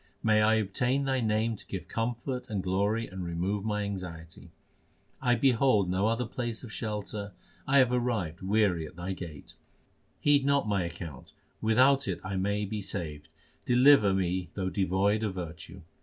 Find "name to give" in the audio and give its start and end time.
1.21-1.87